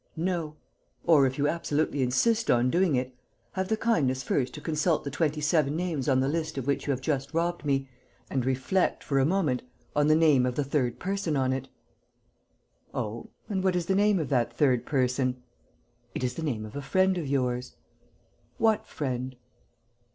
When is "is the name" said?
13.75-14.17, 16.23-16.65